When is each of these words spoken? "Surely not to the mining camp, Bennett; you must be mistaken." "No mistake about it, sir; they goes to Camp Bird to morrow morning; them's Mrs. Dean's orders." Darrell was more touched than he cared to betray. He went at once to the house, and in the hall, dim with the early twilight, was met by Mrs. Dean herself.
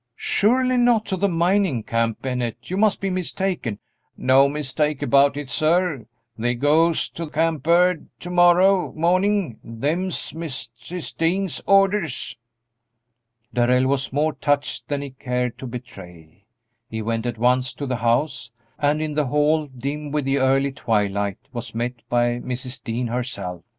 "Surely 0.15 0.77
not 0.77 1.05
to 1.05 1.15
the 1.15 1.27
mining 1.27 1.83
camp, 1.83 2.23
Bennett; 2.23 2.71
you 2.71 2.75
must 2.75 2.99
be 2.99 3.11
mistaken." 3.11 3.77
"No 4.17 4.49
mistake 4.49 5.03
about 5.03 5.37
it, 5.37 5.47
sir; 5.51 6.07
they 6.35 6.55
goes 6.55 7.07
to 7.09 7.29
Camp 7.29 7.61
Bird 7.61 8.07
to 8.21 8.31
morrow 8.31 8.93
morning; 8.93 9.59
them's 9.63 10.31
Mrs. 10.31 11.15
Dean's 11.15 11.61
orders." 11.67 12.35
Darrell 13.53 13.85
was 13.85 14.11
more 14.11 14.33
touched 14.33 14.87
than 14.87 15.03
he 15.03 15.11
cared 15.11 15.59
to 15.59 15.67
betray. 15.67 16.45
He 16.89 17.03
went 17.03 17.27
at 17.27 17.37
once 17.37 17.71
to 17.75 17.85
the 17.85 17.97
house, 17.97 18.49
and 18.79 19.03
in 19.03 19.13
the 19.13 19.27
hall, 19.27 19.67
dim 19.67 20.09
with 20.09 20.25
the 20.25 20.39
early 20.39 20.71
twilight, 20.71 21.37
was 21.53 21.75
met 21.75 21.93
by 22.09 22.39
Mrs. 22.39 22.83
Dean 22.83 23.05
herself. 23.05 23.61